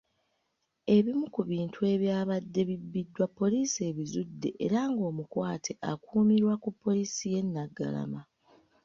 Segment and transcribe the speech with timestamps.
[0.95, 8.21] Ebimu ku bintu ebyabadde bibbiddwa poliisi ebizudde era ng'omukwate akuumirwa ku poliisi y'e Naggalama.